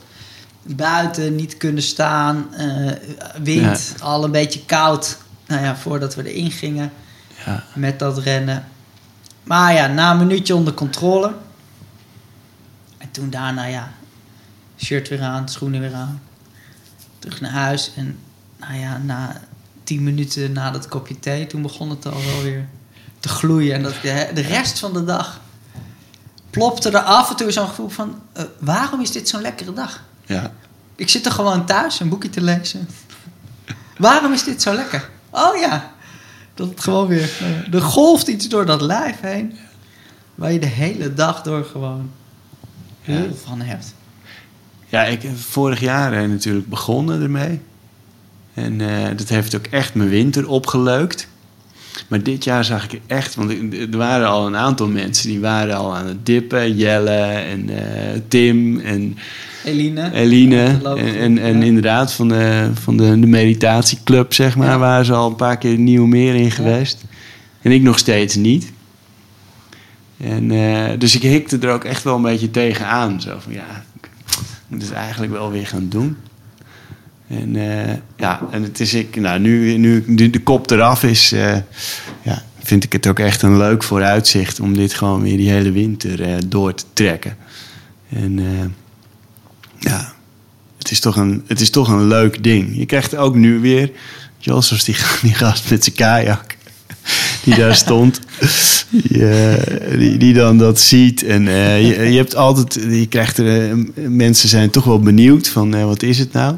[0.64, 2.48] buiten niet kunnen staan.
[2.58, 2.92] eh,
[3.44, 5.18] wind, al een beetje koud.
[5.48, 6.92] Nou ja, voordat we erin gingen
[7.46, 8.66] Ja, met dat rennen.
[9.44, 11.34] Maar ja, na een minuutje onder controle.
[13.20, 13.92] En toen daarna, ja,
[14.78, 16.22] shirt weer aan, schoenen weer aan.
[17.20, 17.92] Terug naar huis.
[17.96, 18.18] En
[18.60, 19.42] nou ja, na
[19.84, 22.68] tien minuten na dat kopje thee, toen begon het al wel weer
[23.20, 23.76] te gloeien.
[23.76, 25.42] En dat de, de rest van de dag
[26.50, 28.22] plopte er af en toe zo'n gevoel van...
[28.34, 30.04] eh, waarom is dit zo'n lekkere dag?
[30.26, 30.52] ja,
[30.96, 32.88] Ik zit er gewoon thuis een boekje te lezen.
[33.98, 35.10] Waarom is dit zo lekker?
[35.30, 35.92] Oh ja,
[36.54, 37.32] dat het gewoon weer...
[37.40, 39.58] eh, er golft iets door dat lijf heen...
[40.36, 42.12] waar je de hele dag door gewoon
[43.44, 43.94] van hebt.
[44.88, 47.60] Ja, ik heb vorig jaar eh, natuurlijk begonnen ermee.
[48.54, 51.28] En eh, dat heeft ook echt mijn winter opgeleukt.
[52.08, 55.76] Maar dit jaar zag ik echt, want er waren al een aantal mensen die waren
[55.76, 56.76] al aan het dippen.
[56.76, 59.18] Jelle en eh, Tim en
[59.64, 60.12] Eline.
[60.14, 60.80] Eline.
[61.18, 64.78] En, en, inderdaad van, de, van de, de meditatieclub, zeg maar, Ja.
[64.78, 67.04] waren ze al een paar keer nieuw meer in geweest.
[67.62, 68.72] En ik nog steeds niet.
[70.24, 73.22] En, eh, dus ik hikte er ook echt wel een beetje tegenaan.
[73.22, 74.10] Zo van ja, ik
[74.68, 76.18] moet het eigenlijk wel weer gaan doen.
[77.28, 81.58] En eh, ja, en het is ik, nou, nu, nu de, kop eraf is, eh,
[82.22, 85.72] ja, vind ik het ook echt een leuk vooruitzicht om dit gewoon weer die hele
[85.72, 87.38] winter door te trekken.
[88.10, 88.40] En
[89.80, 90.14] ja,
[90.78, 92.78] het is, toch een, het is toch een leuk ding.
[92.78, 93.92] Je krijgt ook nu weer
[94.40, 96.58] zoals die, die gast met zijn kajak.
[97.44, 98.20] Die daar stond.
[98.90, 99.24] Die,
[99.98, 101.24] die, die dan dat ziet.
[101.24, 102.74] En eh, je, je hebt altijd...
[102.74, 103.70] Je krijgt er...
[103.70, 105.76] eh, mensen zijn toch wel benieuwd van...
[105.76, 106.56] eh, wat is het nou?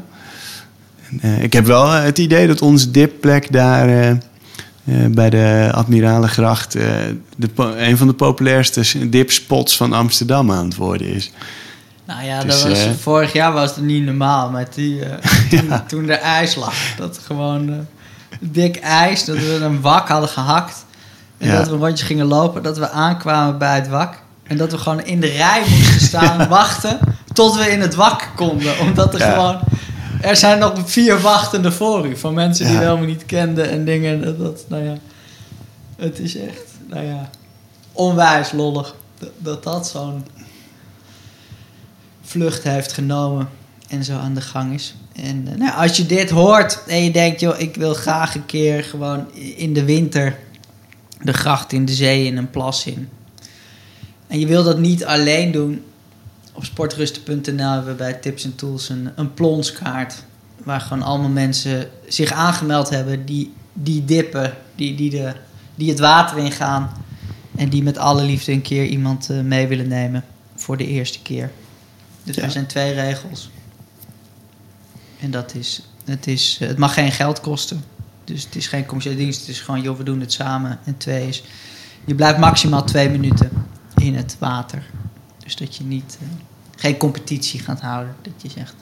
[1.20, 4.18] En, ik heb wel het idee dat onze dipplek daar...
[5.10, 6.72] bij de Admiralengracht...
[6.72, 11.30] de, een van de populairste dipspots van Amsterdam aan het worden is.
[12.06, 14.98] Nou ja, Dus, dat was, vorig jaar was het niet normaal met die,
[15.50, 15.84] toen, Ja.
[15.88, 16.74] toen er ijs lag.
[16.96, 17.86] Dat gewoon
[18.44, 20.84] dik ijs, dat we een wak hadden gehakt.
[21.38, 21.56] En Ja.
[21.56, 24.20] dat we een rondje gingen lopen, dat we aankwamen bij het wak.
[24.42, 26.98] En dat we gewoon in de rij moesten staan wachten
[27.32, 28.78] tot we in het wak konden.
[28.78, 29.30] Omdat er Ja.
[29.32, 29.60] gewoon...
[30.20, 32.16] Er zijn nog vier wachtende voor u.
[32.16, 32.80] Van mensen die Ja.
[32.80, 34.22] we helemaal niet kenden en dingen.
[34.24, 34.94] Dat, dat, nou ja,
[35.96, 37.30] het is echt, nou ja,
[37.92, 38.94] onwijs lollig.
[39.18, 40.26] Dat dat, dat zo'n
[42.22, 43.48] vlucht heeft genomen
[43.88, 44.94] en zo aan de gang is.
[45.12, 48.46] En eh, nou, als je dit hoort en je denkt, joh, ik wil graag een
[48.46, 50.38] keer gewoon in de winter
[51.22, 53.08] de gracht in de zee in een plas in.
[54.26, 55.82] En je wil dat niet alleen doen.
[56.52, 60.24] Op sportrusten.nl hebben we bij Tips en Tools een, een plonskaart.
[60.64, 65.32] Waar gewoon allemaal mensen zich aangemeld hebben die, die dippen, die, die, de,
[65.74, 66.92] die het water ingaan.
[67.56, 71.22] En die met alle liefde een keer iemand eh, mee willen nemen voor de eerste
[71.22, 71.50] keer.
[72.22, 72.42] Dus Ja.
[72.42, 73.50] er zijn twee regels.
[75.22, 77.84] En dat is het, is, eh, het mag geen geld kosten.
[78.24, 79.40] Dus het is geen commerciële dienst.
[79.40, 80.78] Het is gewoon, joh, we doen het samen.
[80.84, 81.44] En twee is,
[82.04, 83.50] je blijft maximaal twee minuten
[83.96, 84.82] in het water.
[85.38, 86.28] Dus dat je niet, eh,
[86.76, 88.14] geen competitie gaat houden.
[88.22, 88.74] Dat je zegt,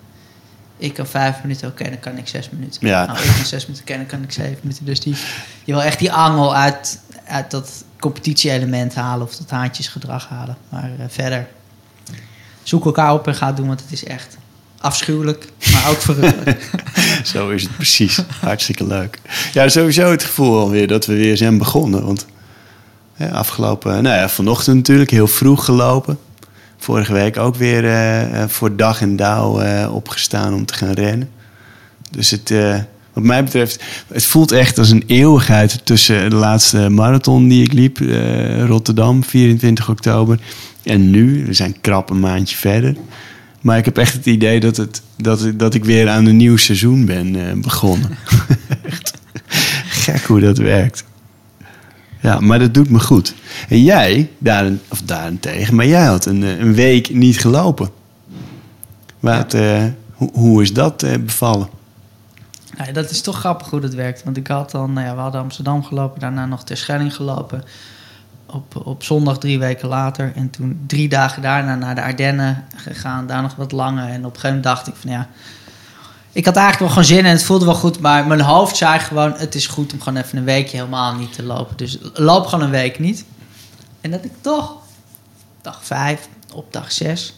[0.77, 2.87] ik kan vijf minuten, oké, dan kan ik zes minuten.
[2.87, 3.07] Ja.
[3.07, 4.85] Nou, ik kan zes minuten, oké, dan kan ik zeven minuten.
[4.85, 5.17] Dus die,
[5.65, 10.57] je wil echt die angel uit, uit dat competitie-element halen of dat haantjesgedrag halen.
[10.69, 11.49] Maar eh, verder,
[12.63, 14.37] zoek elkaar op en ga doen, want het is echt
[14.81, 16.71] afschuwelijk, maar ook verrukkelijk.
[17.33, 18.21] Zo is het precies.
[18.41, 19.19] Hartstikke leuk.
[19.53, 22.05] Ja, sowieso het gevoel alweer dat we weer zijn begonnen.
[22.05, 22.27] Want
[23.33, 26.19] afgelopen, nou ja, vanochtend natuurlijk heel vroeg gelopen.
[26.77, 30.93] Vorige week ook weer eh, eh, voor dag en dauw eh, opgestaan om te gaan
[30.93, 31.31] rennen.
[32.11, 32.53] Dus het,
[33.13, 37.73] wat mij betreft, het voelt echt als een eeuwigheid tussen de laatste marathon die ik
[37.73, 37.99] liep,
[38.67, 40.39] Rotterdam, 24 oktober.
[40.83, 42.97] En nu, we zijn krap een maandje verder.
[43.61, 46.57] Maar ik heb echt het idee dat, het, dat, dat ik weer aan een nieuw
[46.57, 48.11] seizoen ben eh, begonnen.
[48.83, 49.19] echt
[49.87, 51.05] gek hoe dat werkt.
[52.21, 53.35] Ja, maar dat doet me goed.
[53.69, 57.91] En jij, daaren, of daarentegen, maar jij had een, eh, een week niet gelopen.
[59.21, 61.69] Wat, eh, hoe, hoe is dat bevallen?
[62.77, 64.25] Nou ja, dat is toch grappig hoe dat werkt.
[64.25, 67.65] Want ik had dan, nou ja, we hadden Amsterdam gelopen, daarna nog Terschelling gelopen.
[68.53, 70.33] Op, op zondag drie weken later.
[70.35, 74.09] En toen drie dagen daarna naar de Ardennen gegaan, daar nog wat langer.
[74.09, 75.29] En op een gegeven moment dacht ik van ja,
[76.33, 78.01] ik had eigenlijk wel gewoon zin en het voelde wel goed.
[78.01, 81.33] Maar mijn hoofd zei gewoon, het is goed om gewoon even een weekje helemaal niet
[81.33, 81.77] te lopen.
[81.77, 83.25] Dus loop gewoon een week niet.
[84.01, 84.77] En dat ik toch,
[85.63, 87.35] dag vijf, op dag zes,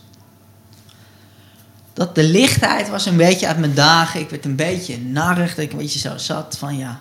[1.93, 4.21] dat de lichtheid was een beetje uit mijn dagen.
[4.21, 5.55] Ik werd een beetje narig.
[5.55, 7.01] Dat ik een beetje zo zat van ja.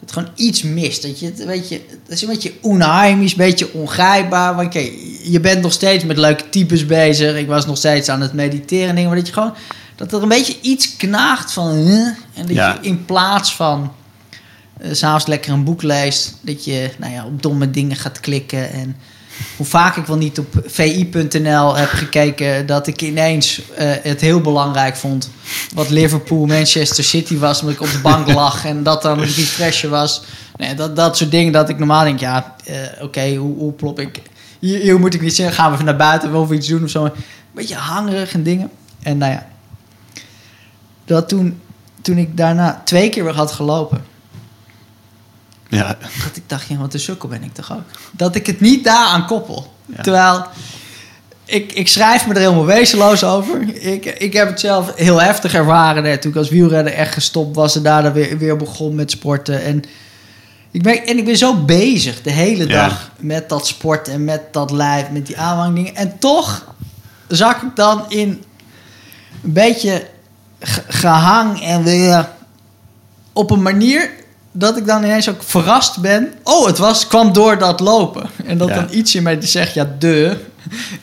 [0.00, 1.02] Dat gewoon iets mist.
[1.02, 4.54] Dat je, het- weet je, het is een beetje onheimisch, een beetje ongrijpbaar.
[4.54, 7.36] Want kijk, je bent nog steeds met leuke types bezig.
[7.36, 9.08] Ik was nog steeds aan het mediteren en dingen.
[9.10, 9.54] Maar dat je gewoon,
[9.96, 11.70] dat er een beetje iets knaagt van...
[11.74, 12.06] huh?
[12.06, 12.78] en dat Ja.
[12.82, 13.92] je in plaats van
[14.92, 16.34] s s'avonds lekker een boek leest...
[16.40, 18.96] dat je nou ja, op domme dingen gaat klikken en
[19.56, 24.40] hoe vaak ik wel niet op vi.nl heb gekeken dat ik ineens eh, het heel
[24.40, 25.30] belangrijk vond
[25.74, 29.24] wat Liverpool Manchester City was omdat ik op de bank lag en dat dan een
[29.24, 30.22] refresher was.
[30.56, 34.00] Nee, dat, dat soort dingen dat ik normaal denk, ja, eh, oké, hoe, hoe plop
[34.00, 34.22] ik?
[34.58, 36.90] Hier, hier moet ik niet zeggen, gaan we even naar buiten, we iets doen of
[36.90, 37.04] zo.
[37.04, 37.12] Een
[37.52, 38.70] beetje hangerig en dingen.
[39.02, 39.46] En nou ja,
[41.04, 41.60] dat toen,
[42.02, 44.04] toen ik daarna twee keer weer had gelopen,
[45.68, 45.86] Ja,
[46.24, 47.82] dat ik dacht, ja, wat een sukkel ben ik toch ook.
[48.12, 49.72] Dat ik het niet daaraan koppel.
[49.86, 50.02] Ja.
[50.02, 50.46] Terwijl,
[51.44, 53.74] ik, ik schrijf me er helemaal wezenloos over.
[53.74, 56.04] Ik, ik heb het zelf heel heftig ervaren.
[56.04, 59.62] Hè, toen ik als wielrenner echt gestopt was en daarna weer, weer begon met sporten.
[59.62, 59.82] En
[60.70, 62.86] ik, ben, en ik ben zo bezig de hele Ja.
[62.88, 65.94] dag met dat sport en met dat lijf, met die aanhangdingen.
[65.96, 66.74] En toch
[67.28, 68.28] zak ik dan in
[69.42, 70.06] een beetje
[70.60, 72.28] ge- gehang en weer
[73.32, 74.10] op een manier
[74.56, 76.32] dat ik dan ineens ook verrast ben.
[76.42, 78.30] Oh, het was, kwam door dat lopen.
[78.44, 78.74] En dat Ja.
[78.74, 80.36] dan iets in mij zegt, ja, de.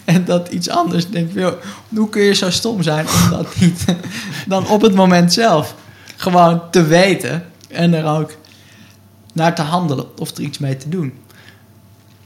[0.06, 1.54] En dat iets anders denkt, joh,
[1.90, 3.86] hoe kun je zo stom zijn om dat niet
[4.48, 5.76] dan op het moment zelf
[6.16, 8.36] gewoon te weten en er ook
[9.34, 11.14] naar te handelen of er iets mee te doen.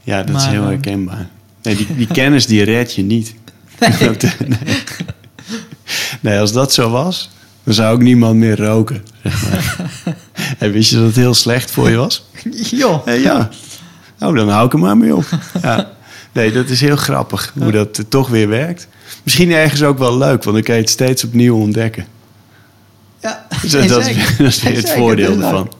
[0.02, 1.28] ja dat is heel ehm, herkenbaar.
[1.62, 3.34] Nee, die, die kennis die red je niet.
[6.20, 7.30] Nee, als dat zo was,
[7.66, 9.04] Dan zou ook niemand meer roken.
[9.22, 9.86] Zeg maar.
[10.58, 12.28] en wist je dat het heel slecht voor je was?
[12.70, 13.06] Joh.
[13.08, 13.48] Eh, ja.
[14.18, 15.24] Nou, dan hou ik er maar mee op.
[15.62, 15.90] Ja.
[16.32, 18.88] Nee, dat is heel grappig hoe dat toch weer werkt.
[19.22, 22.06] Misschien ergens ook wel leuk, want dan kan je het steeds opnieuw ontdekken.
[23.20, 25.72] Ja, Dus dat, dat is, dat is weer het voordeel ervan.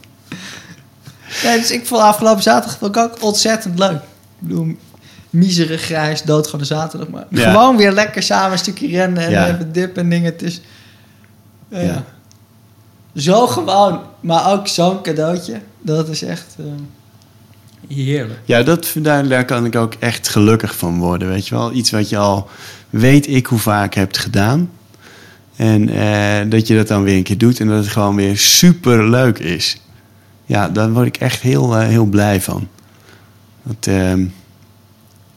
[1.45, 3.93] Nee, dus ik vond afgelopen zaterdag vond ik ook ontzettend leuk.
[3.93, 4.77] Ik bedoel,
[5.31, 7.09] miserig grijs, doodgaan de zaterdag.
[7.09, 7.51] Maar Ja.
[7.51, 9.47] gewoon weer lekker samen een stukje rennen en Ja.
[9.49, 10.33] even dip en dingen.
[10.33, 10.61] Het is
[11.69, 12.05] Ja.
[13.15, 15.61] zo gewoon, maar ook zo'n cadeautje.
[15.81, 16.65] Dat is echt eh,
[17.97, 18.41] heerlijk.
[18.45, 21.29] Ja, dat, daar, daar kan ik ook echt gelukkig van worden.
[21.29, 22.49] Weet je wel, iets wat je al
[22.91, 24.71] weet ik hoe vaak hebt gedaan.
[25.57, 28.39] En eh, dat je dat dan weer een keer doet en dat het gewoon weer
[28.39, 29.81] super leuk is.
[30.45, 32.69] Ja, daar word ik echt heel, eh, heel blij van.
[33.63, 34.25] Dat, ehm,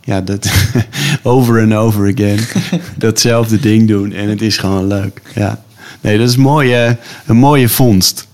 [0.01, 0.51] ja, dat
[1.23, 2.39] over en over again.
[2.97, 5.21] datzelfde ding doen en het is gewoon leuk.
[5.35, 5.63] Ja.
[6.02, 6.91] Nee, dat is mooi, eh,
[7.25, 8.28] een mooie vondst.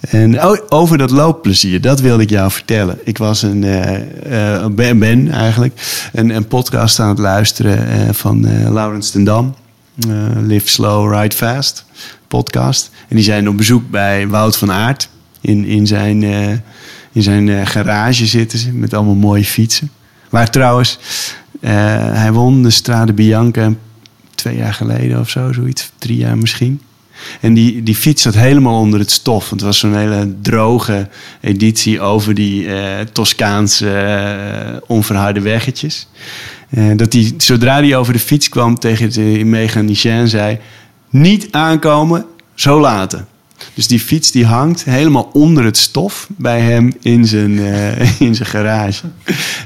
[0.00, 2.98] En oh, over dat loopplezier, dat wilde ik jou vertellen.
[3.04, 8.46] Ik was een, eh, eh, ben, ben eigenlijk een, een podcast aan het luisteren van
[8.46, 9.54] eh Laurens ten Dam.
[10.40, 11.84] Live Slow, Ride Fast
[12.28, 12.90] podcast.
[13.08, 15.08] En die zijn op bezoek bij Wout van Aert.
[15.40, 16.22] In, in zijn,
[17.12, 19.90] in zijn garage zitten ze met allemaal mooie fietsen.
[20.28, 20.98] Waar trouwens,
[21.60, 23.72] hij won de Strade Bianca
[24.40, 25.90] twee jaar geleden of zo, zoiets.
[25.98, 26.80] Drie jaar misschien.
[27.40, 29.50] En die, die fiets zat helemaal onder het stof.
[29.50, 31.08] Het was zo'n hele droge
[31.40, 36.08] editie over die eh, Toscaanse eh, onverharde weggetjes.
[36.70, 40.58] Eh, dat die, zodra hij over de fiets kwam tegen de mechanicien zei...
[41.10, 43.26] niet aankomen, zo laten.
[43.74, 48.34] Dus die fiets die hangt helemaal onder het stof bij hem in zijn, eh, in
[48.34, 49.02] zijn garage.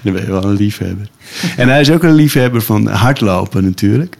[0.03, 1.09] Dan ben je wel een liefhebber.
[1.57, 4.17] En hij is ook een liefhebber van hardlopen natuurlijk.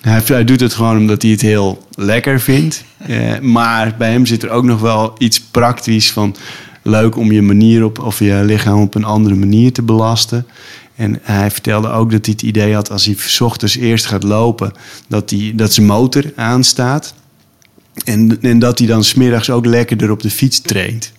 [0.00, 2.84] Hij, hij doet het gewoon omdat hij het heel lekker vindt.
[2.96, 6.36] Eh, maar bij hem zit er ook nog wel iets praktisch van...
[6.82, 10.46] leuk om je manier op, of je lichaam op een andere manier te belasten.
[10.96, 14.22] En hij vertelde ook dat hij het idee had als hij 's ochtends eerst gaat
[14.22, 14.72] lopen...
[15.08, 17.14] dat, hij, dat zijn motor aanstaat.
[18.04, 21.12] En, en dat hij dan smiddags ook lekkerder op de fiets traint.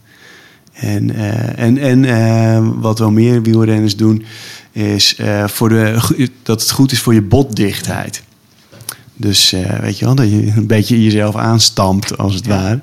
[0.73, 4.23] En, eh, en, en eh, wat wel meer wielrenners doen,
[4.71, 5.99] is eh, voor de,
[6.43, 8.23] dat het goed is voor je botdichtheid.
[9.15, 12.79] Dus weet je wel, dat je een beetje jezelf aanstampt, als het ware.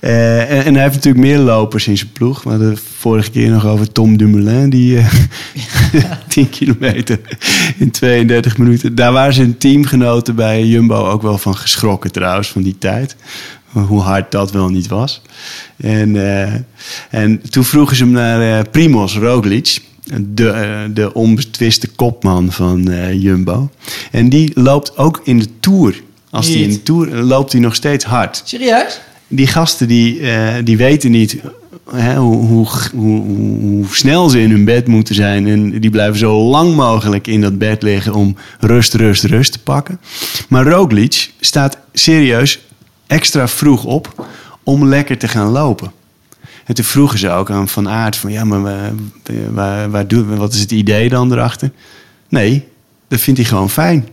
[0.00, 2.42] Eh, en, en hij heeft natuurlijk meer lopers in zijn ploeg.
[2.42, 5.06] We hadden vorige keer nog over Tom Dumoulin, die eh
[6.28, 7.20] 10 kilometer
[7.78, 8.94] in 32 minuten.
[8.94, 13.16] Daar waren zijn teamgenoten bij Jumbo ook wel van geschrokken trouwens, van die tijd.
[13.70, 15.22] Hoe hard dat wel niet was.
[15.76, 16.54] En, eh,
[17.10, 19.78] en toen vroegen ze hem naar Primoz Roglic.
[20.20, 22.82] De, de onbetwiste kopman van
[23.18, 23.70] Jumbo.
[24.10, 26.02] En die loopt ook in de Tour.
[26.30, 29.00] Als die in de Tour loopt hij nog steeds hard Serieus?
[29.32, 31.36] Die gasten die, eh, die weten niet
[31.90, 35.46] hè, hoe, hoe, hoe, snel ze in hun bed moeten zijn.
[35.46, 39.62] En die blijven zo lang mogelijk in dat bed liggen om rust, rust, rust te
[39.62, 40.00] pakken.
[40.48, 42.60] Maar Roglic staat serieus
[43.06, 44.28] extra vroeg op
[44.62, 45.92] om lekker te gaan lopen.
[46.64, 48.32] En toen vroegen ze ook aan Van Aert van...
[48.32, 48.92] ja, maar waar,
[49.50, 51.70] waar, waar doen we, wat is het idee dan erachter?
[52.28, 52.68] Nee,
[53.08, 54.08] dat vindt hij gewoon fijn.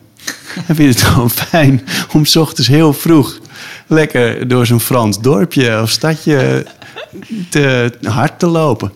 [0.66, 1.82] Hij vindt het gewoon fijn
[2.14, 3.40] om 's ochtends heel vroeg
[3.88, 6.66] lekker door zo'n Frans dorpje of stadje
[7.50, 8.92] te hard te lopen.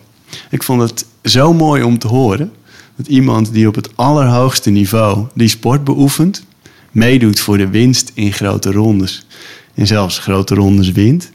[0.49, 2.51] Ik vond het zo mooi om te horen
[2.95, 6.45] dat iemand die op het allerhoogste niveau die sport beoefent,
[6.91, 9.25] meedoet voor de winst in grote rondes.
[9.73, 11.31] En zelfs grote rondes wint.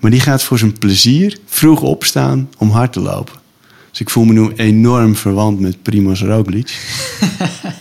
[0.00, 3.34] Maar die gaat voor zijn plezier vroeg opstaan om hard te lopen.
[3.90, 6.72] Dus ik voel me nu enorm verwant met Primoz Roglic.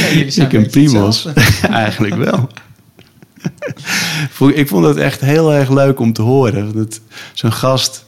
[0.00, 1.26] Ja, jullie zijn Ik en een beetje Primoz.
[1.62, 2.48] Eigenlijk wel.
[4.54, 6.74] Ik vond het echt heel erg leuk om te horen.
[6.74, 7.00] Dat
[7.32, 8.04] Zo'n gast,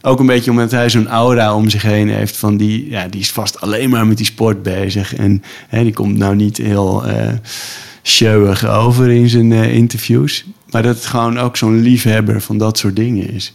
[0.00, 2.36] ook een beetje omdat hij zo'n aura om zich heen heeft...
[2.36, 5.14] van die, ja, die is vast alleen maar met die sport bezig.
[5.14, 7.32] En hè, die komt nou niet heel eh
[8.04, 10.44] showig over in zijn eh, interviews.
[10.70, 13.54] Maar dat het gewoon ook zo'n liefhebber van dat soort dingen is.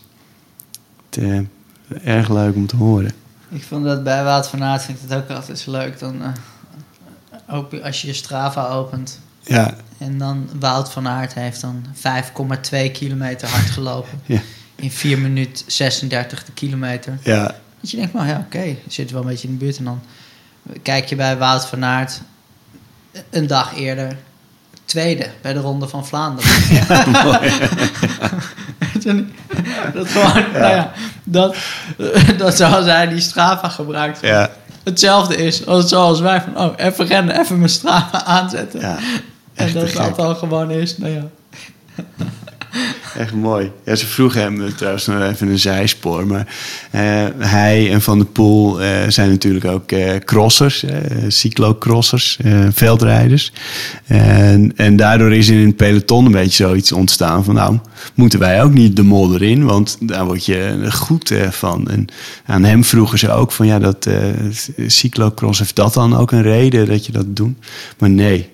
[1.09, 3.11] Het, eh, erg leuk om te horen.
[3.49, 5.99] Ik vond dat bij Wout van Aert vind ik het ook altijd zo leuk.
[5.99, 6.21] Dan,
[7.49, 12.91] ook als je je Strava opent Ja, en dan Wout van Aert heeft dan 5,2
[12.91, 14.21] kilometer hard gelopen.
[14.25, 14.39] Ja.
[14.75, 17.17] In 4 minuten 36 de kilometer.
[17.23, 19.77] ja, Dat je denkt, nou ja, oké, je zit wel een beetje in de buurt.
[19.77, 20.01] En dan
[20.81, 22.21] kijk je bij Wout van Aert
[23.29, 24.17] een dag eerder
[24.85, 26.51] tweede bij de Ronde van Vlaanderen.
[29.93, 31.55] Dat gewoon, nou ja, dat,
[32.37, 34.49] dat zoals hij die Strava gebruikt, ja,
[34.83, 38.79] hetzelfde is als zoals wij van, oh, even rennen, even mijn Strava aanzetten.
[38.79, 38.97] ja.
[39.53, 41.27] en dat dat dan gewoon is, nou ja.
[43.17, 43.71] Echt mooi.
[43.85, 46.27] Ja, ze vroegen hem eh, trouwens nog even een zijspoor.
[46.27, 46.55] Maar
[46.91, 49.91] eh, hij en Van der Poel eh, zijn natuurlijk ook
[50.25, 50.85] crossers,
[51.27, 52.39] cyclocrossers,
[52.71, 53.51] veldrijders.
[54.05, 57.55] En, en daardoor is in het peloton een beetje zoiets ontstaan van...
[57.55, 57.77] nou,
[58.13, 59.65] moeten wij ook niet de modder in?
[59.65, 61.89] Want daar word je goed van.
[61.89, 62.07] En
[62.45, 63.67] aan hem vroegen ze ook van...
[63.67, 64.07] ja, dat
[64.87, 67.57] cyclocross, heeft dat dan ook een reden dat je dat doet?
[67.97, 68.49] Maar nee,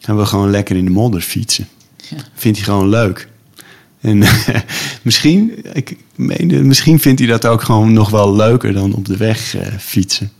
[0.00, 1.68] hij wil gewoon lekker in de modder fietsen.
[1.96, 2.16] Ja.
[2.34, 3.28] Vindt hij gewoon leuk.
[4.00, 4.18] En
[5.02, 9.16] misschien, ik meen, misschien vindt hij dat ook gewoon nog wel leuker dan op de
[9.16, 10.30] weg eh, fietsen.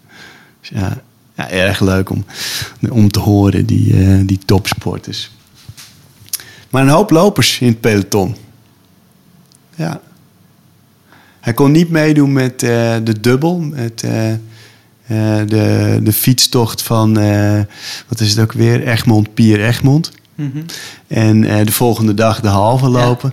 [0.61, 1.03] Dus ja,
[1.35, 2.25] ja, erg leuk om,
[2.91, 5.31] om te horen, die, eh, die topsporters.
[6.71, 8.37] Maar een hoop lopers in het peloton.
[9.77, 10.01] Ja.
[11.41, 13.99] Hij kon niet meedoen met eh, de dubbel, met
[15.47, 17.15] de, de fietstocht van,
[18.09, 20.11] wat is het ook weer, Egmond, Pier Egmond.
[20.35, 20.63] Mhm.
[21.07, 23.33] En de volgende dag de halve lopen.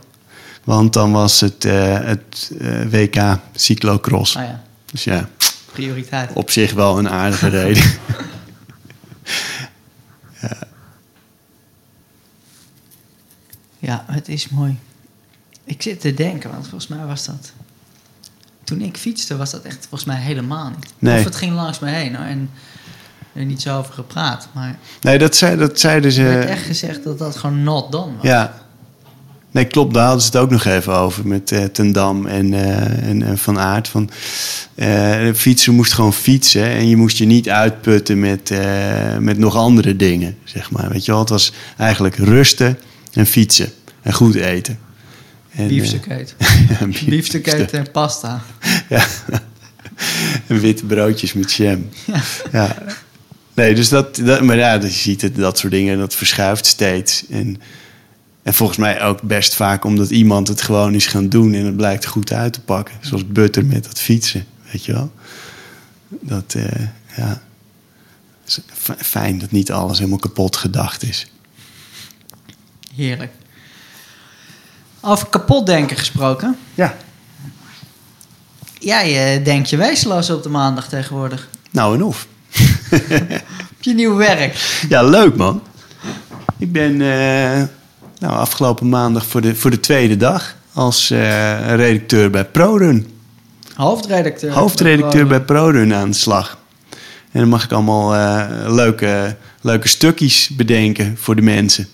[0.68, 4.36] Want dan was het, eh, het eh, WK cyclocross.
[4.36, 5.30] Ah ja, Dus ja,
[5.72, 6.34] prioriteit.
[6.34, 7.84] op zich wel een aardige reden.
[13.80, 14.78] Ja, het is mooi.
[15.64, 17.52] Ik zit te denken, want volgens mij was dat...
[18.64, 20.94] Toen ik fietste was dat echt volgens mij helemaal niet.
[21.00, 21.20] Nee.
[21.20, 22.50] Of het ging langs me heen hoor, en
[23.34, 24.48] er niet zo over gepraat.
[24.54, 26.22] Maar Nee, dat, zei, dat zeiden ze.
[26.24, 28.24] er werd echt gezegd dat dat gewoon not done was.
[28.24, 28.67] Ja.
[29.58, 29.94] Nee, klopt.
[29.94, 33.24] Daar hadden ze het ook nog even over met eh Ten Dam en, eh, en,
[33.24, 33.88] en Van Aert.
[33.88, 34.10] Van,
[34.76, 38.52] eh fietsen moest gewoon fietsen en je moest je niet uitputten met,
[39.20, 40.90] met nog andere dingen, zeg maar.
[40.90, 42.78] Weet je wel, het was eigenlijk rusten
[43.14, 44.80] en fietsen en goed eten.
[45.52, 46.36] En, Biefstuk eten.
[46.80, 47.10] ja, biefstuk.
[47.10, 48.42] Biefstuk eten en pasta.
[48.90, 49.06] Ja.
[50.48, 51.90] en witte broodjes met jam.
[52.06, 52.22] Ja.
[52.52, 52.76] Ja.
[53.54, 57.24] Nee, dus dat, dat maar ja, je ziet het, dat soort dingen, dat verschuift steeds.
[57.30, 57.58] En,
[58.48, 61.76] en volgens mij ook best vaak omdat iemand het gewoon is gaan doen en het
[61.78, 62.96] blijkt goed uit te pakken.
[63.02, 65.12] Zoals Butter met dat fietsen, weet je wel.
[66.08, 67.42] Dat, eh, ja.
[68.46, 71.28] is f- Fijn dat niet alles helemaal kapot gedacht is.
[72.96, 73.32] Heerlijk.
[75.02, 76.58] Over kapot denken gesproken.
[76.74, 76.98] Ja.
[78.80, 81.50] Jij eh, denkt je wezenloos op de maandag tegenwoordig.
[81.72, 82.28] Nou en of.
[83.78, 84.82] Op je nieuw werk.
[84.90, 85.62] Ja, leuk man.
[86.58, 87.64] Ik ben eh,
[88.20, 93.08] nou, afgelopen maandag voor de, voor de tweede dag als eh, redacteur bij ProRun.
[93.76, 94.52] Hoofdredacteur.
[94.52, 96.58] Hoofdredacteur bij ProRun aan de slag.
[97.32, 101.88] En dan mag ik allemaal eh, leuke, leuke stukjes bedenken voor de mensen.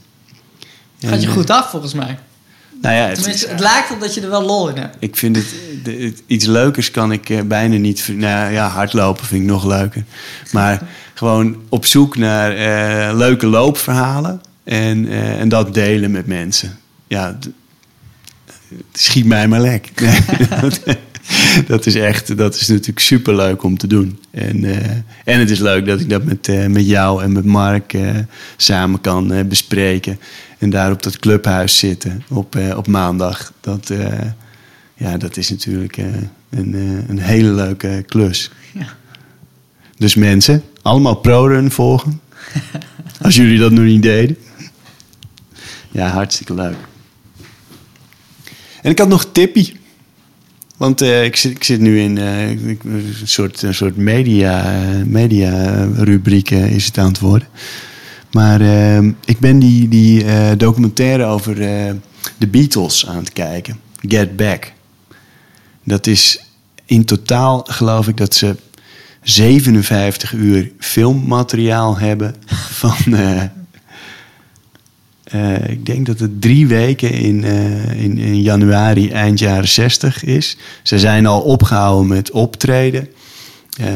[0.99, 2.07] Gaat je En, goed af volgens mij.
[2.07, 4.95] eh, Nou ja, het, het lijkt op dat je er wel lol in hebt.
[4.99, 8.07] ik vind het, iets leukers kan ik eh, bijna niet.
[8.07, 10.03] Nou ja, hardlopen vind ik nog leuker.
[10.51, 10.81] Maar
[11.13, 16.77] gewoon op zoek naar eh, leuke loopverhalen en, eh, en dat delen met mensen.
[17.07, 17.37] Ja,
[18.93, 19.91] schiet mij maar lek.
[21.67, 24.19] Dat, is echt, dat is natuurlijk super leuk om te doen.
[24.31, 24.91] En, eh,
[25.23, 27.97] en het is leuk dat ik dat met, eh, met jou en met Mark
[28.57, 30.19] samen kan bespreken.
[30.57, 33.53] En daar op dat clubhuis zitten op, op maandag.
[33.61, 33.91] Dat,
[34.95, 35.97] ja, dat is natuurlijk
[36.49, 36.73] een,
[37.07, 38.51] een hele leuke klus.
[38.71, 38.87] Ja.
[39.97, 42.21] Dus mensen, allemaal ProRun volgen.
[43.21, 44.37] Als jullie dat nog niet deden.
[45.93, 46.75] Ja, hartstikke leuk.
[48.81, 49.81] En ik had nog tippie.
[50.77, 55.03] Want eh, ik, zit, ik zit nu in eh, een soort, een soort media, eh,
[55.05, 57.47] media rubriek is het aan het worden.
[58.31, 58.61] Maar
[59.25, 60.25] ik ben die, die
[60.55, 61.55] documentaire over
[62.37, 63.79] de Beatles aan het kijken.
[64.07, 64.71] Get Back.
[65.83, 66.45] Dat is
[66.85, 68.55] in totaal geloof ik dat ze
[69.21, 72.35] 57 uur filmmateriaal hebben
[72.81, 72.95] van...
[75.33, 80.23] eh, ik denk dat het drie weken in, eh, in, in januari, eind jaren 60
[80.23, 80.57] is.
[80.83, 83.07] Ze zijn al opgehouden met optreden.
[83.79, 83.87] Eh,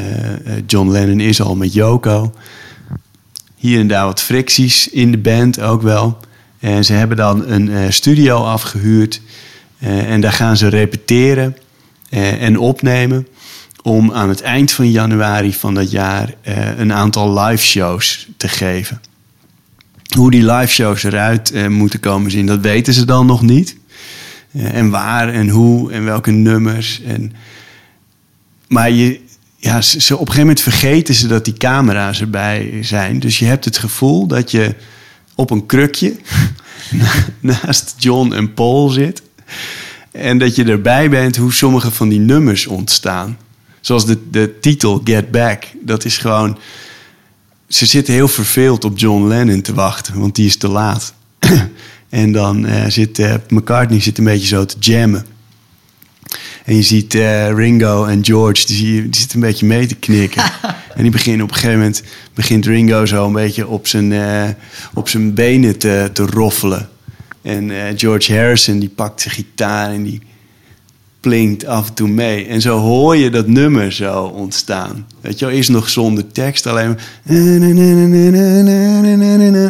[0.68, 2.34] John Lennon is al met Yoko.
[3.56, 6.18] Hier en daar wat fricties in de band ook wel.
[6.60, 9.22] En ze hebben dan een studio afgehuurd.
[9.80, 11.58] Eh, en daar gaan ze repeteren
[12.40, 13.28] en opnemen.
[13.82, 16.34] Om aan het eind van januari van dat jaar
[16.78, 19.02] een aantal live shows te geven.
[20.18, 23.78] Hoe die live shows eruit eh, moeten komen zien, dat weten ze dan nog niet.
[24.52, 27.02] Eh, en waar en hoe en welke nummers.
[27.02, 27.34] En...
[28.68, 29.20] Maar je,
[29.58, 33.20] ja, ze, op een gegeven moment vergeten ze dat die camera's erbij zijn.
[33.20, 34.76] Dus je hebt het gevoel dat je
[35.36, 36.16] op een krukje
[37.40, 39.22] naast John en Paul zit.
[40.12, 43.38] En dat je erbij bent hoe sommige van die nummers ontstaan.
[43.82, 45.64] Zoals de, de titel Get Back.
[45.82, 46.58] Dat is gewoon
[47.68, 51.14] ze zitten heel verveeld op John Lennon te wachten, want die is te laat.
[52.10, 55.26] En dan eh, zit eh, McCartney zit een beetje zo te jammen.
[56.66, 59.86] En je ziet eh, Ringo en George, die, zie je, die zitten een beetje mee
[59.86, 60.44] te knikken.
[60.96, 62.04] en die beginnen op een gegeven moment,
[62.34, 64.56] begint Ringo zo een beetje op zijn,
[64.94, 66.90] op zijn benen te, te roffelen.
[67.42, 70.22] En George Harrison, die pakt zijn gitaar en die
[71.28, 72.46] plinkt af en toe mee.
[72.46, 75.08] En zo hoor je dat nummer zo ontstaan.
[75.22, 76.98] Weet je wel, eerst nog zonder tekst, alleen maar...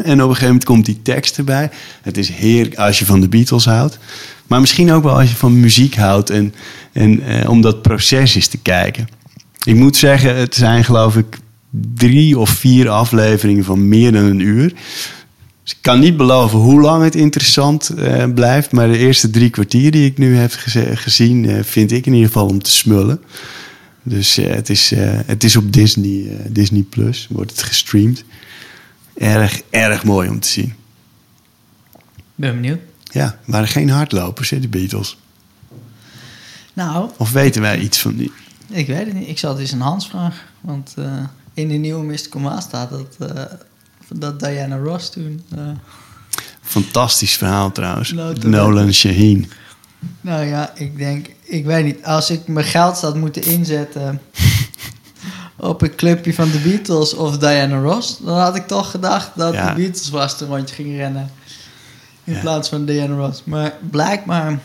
[0.04, 1.70] En op een gegeven moment komt die tekst erbij.
[2.02, 4.00] Het is heerlijk als je van de Beatles houdt.
[4.48, 6.54] Maar misschien ook wel als je van muziek houdt en,
[6.92, 9.08] en eh, om dat proces eens te kijken.
[9.64, 11.38] Ik moet zeggen, het zijn geloof ik
[11.96, 14.74] drie of vier afleveringen van meer dan een uur.
[15.68, 18.72] Dus ik kan niet beloven hoe lang het interessant eh, blijft.
[18.72, 20.52] Maar de eerste drie kwartier die ik nu heb
[20.94, 23.22] gezien, eh, vind ik in ieder geval om te smullen.
[24.04, 24.94] Dus eh, het, is,
[25.26, 28.24] het is op Disney, Disney Plus, wordt het gestreamd.
[29.18, 30.74] Erg, erg mooi om te zien.
[32.36, 32.80] Ben benieuwd.
[33.04, 35.18] Ja, waren geen hardlopers, hè, de Beatles.
[36.74, 38.32] Nou, Of weten wij iets van die?
[38.70, 39.28] ik weet het niet.
[39.28, 40.42] Ik zal het eens aan Hans vragen.
[40.62, 40.94] Want
[41.54, 43.18] in de nieuwe Mystical Maas staat dat,
[44.16, 45.44] dat Diana Ross toen...
[45.56, 45.62] eh,
[46.62, 48.12] Fantastisch verhaal trouwens.
[48.12, 49.52] Nou, Nolan Shaheen.
[50.22, 51.28] nou ja, ik denk...
[51.44, 52.04] Ik weet niet.
[52.04, 54.22] Als ik mijn geld zou moeten inzetten...
[55.56, 58.18] op een clubje van de Beatles of Diana Ross...
[58.20, 59.70] dan had ik toch gedacht dat Ja.
[59.70, 61.32] de Beatles was toen rondje ging rennen.
[62.24, 62.40] In Ja.
[62.40, 63.42] plaats van Diana Ross.
[63.46, 64.60] Maar blijkbaar...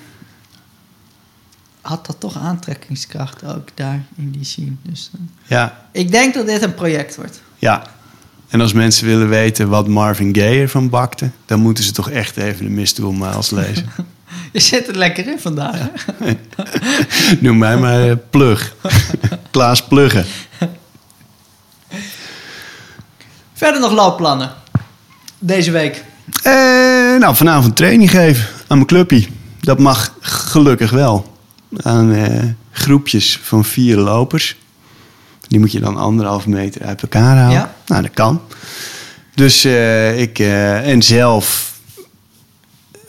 [1.81, 4.73] had dat toch aantrekkingskracht ook daar in die scene.
[4.83, 7.43] Dus eh, Ja, ik denk dat dit een project wordt.
[7.59, 7.87] ja.
[8.53, 11.31] En als mensen willen weten wat Marvin Gaye ervan bakte...
[11.47, 13.87] dan moeten ze toch echt even de Mystical Miles lezen.
[14.53, 15.79] Je zit er lekker in vandaag.
[16.15, 16.33] hè?
[17.41, 18.75] Noem mij maar eh, Plug.
[19.51, 20.25] Klaas Pluggen.
[23.53, 24.53] Verder nog loopplannen.
[25.39, 26.05] Deze week.
[26.43, 26.53] Eh,
[27.19, 29.27] nou, vanavond training geven aan mijn clubje.
[29.61, 31.37] Dat mag gelukkig wel.
[31.83, 34.57] Aan eh, groepjes van vier lopers.
[35.49, 37.59] Die moet je dan anderhalf meter uit elkaar houden.
[37.59, 37.75] Ja.
[37.87, 38.41] Nou, dat kan.
[39.35, 40.39] Dus eh, ik...
[40.39, 41.79] eh, en zelf...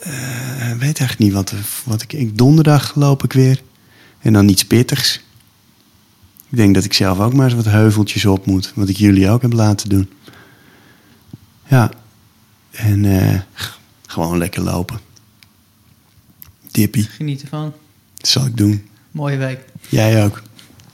[0.00, 0.12] eh,
[0.70, 1.52] weet eigenlijk niet wat,
[1.84, 2.12] wat ik...
[2.12, 3.62] ik donderdag loop ik weer.
[4.20, 5.20] En dan iets pittigs.
[6.50, 8.72] Ik denk dat ik zelf ook maar eens wat heuveltjes op moet.
[8.74, 10.10] Wat ik jullie ook heb laten doen.
[11.66, 11.90] Ja.
[12.70, 13.04] En
[14.06, 15.00] gewoon lekker lopen.
[16.70, 17.72] Dippie, Geniet ervan.
[18.16, 18.88] dat zal ik doen.
[19.10, 19.60] Mooie week.
[19.88, 20.42] Jij ook.